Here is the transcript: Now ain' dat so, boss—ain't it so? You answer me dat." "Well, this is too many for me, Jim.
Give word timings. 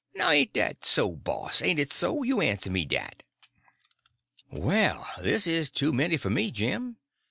Now 0.15 0.31
ain' 0.31 0.49
dat 0.51 0.83
so, 0.83 1.11
boss—ain't 1.15 1.79
it 1.79 1.93
so? 1.93 2.23
You 2.23 2.41
answer 2.41 2.71
me 2.71 2.85
dat." 2.85 3.21
"Well, 4.49 5.05
this 5.21 5.45
is 5.45 5.69
too 5.69 5.93
many 5.93 6.17
for 6.17 6.31
me, 6.31 6.49
Jim. 6.49 6.97